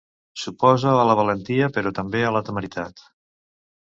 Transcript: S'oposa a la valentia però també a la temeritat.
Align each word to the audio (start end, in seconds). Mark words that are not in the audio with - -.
S'oposa 0.43 0.93
a 1.01 1.03
la 1.09 1.17
valentia 1.19 1.67
però 1.77 1.93
també 1.99 2.25
a 2.25 2.33
la 2.39 2.45
temeritat. 2.49 3.05